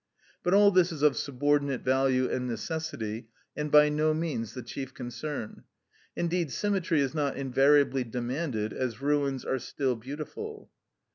[0.41, 4.95] But all this is of subordinate value and necessity, and by no means the chief
[4.95, 5.63] concern;
[6.15, 10.71] indeed, symmetry is not invariably demanded, as ruins are still beautiful.